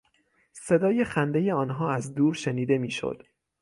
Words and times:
صدای 0.53 1.03
خندهی 1.03 1.51
آنها 1.51 1.91
از 1.91 2.15
دور 2.15 2.33
شنیده 2.33 2.77
میشد. 2.77 3.23